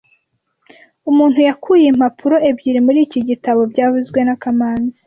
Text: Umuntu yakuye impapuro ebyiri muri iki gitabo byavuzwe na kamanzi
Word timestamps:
Umuntu 1.09 1.39
yakuye 1.47 1.85
impapuro 1.87 2.35
ebyiri 2.49 2.79
muri 2.85 2.99
iki 3.05 3.19
gitabo 3.29 3.61
byavuzwe 3.71 4.19
na 4.27 4.35
kamanzi 4.41 4.99